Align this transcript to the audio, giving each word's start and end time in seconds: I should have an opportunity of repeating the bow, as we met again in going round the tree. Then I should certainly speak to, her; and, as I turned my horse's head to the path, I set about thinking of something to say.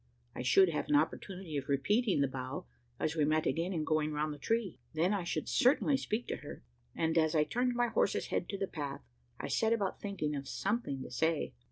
I 0.33 0.41
should 0.41 0.69
have 0.69 0.89
an 0.89 0.95
opportunity 0.95 1.57
of 1.57 1.69
repeating 1.69 2.21
the 2.21 2.27
bow, 2.27 2.65
as 2.99 3.15
we 3.15 3.23
met 3.23 3.45
again 3.45 3.71
in 3.71 3.83
going 3.83 4.11
round 4.11 4.33
the 4.33 4.39
tree. 4.39 4.79
Then 4.95 5.13
I 5.13 5.23
should 5.23 5.47
certainly 5.47 5.95
speak 5.95 6.25
to, 6.29 6.37
her; 6.37 6.63
and, 6.95 7.19
as 7.19 7.35
I 7.35 7.43
turned 7.43 7.75
my 7.75 7.89
horse's 7.89 8.25
head 8.29 8.49
to 8.49 8.57
the 8.57 8.65
path, 8.65 9.01
I 9.39 9.47
set 9.47 9.73
about 9.73 10.01
thinking 10.01 10.35
of 10.35 10.47
something 10.47 11.03
to 11.03 11.11
say. 11.11 11.53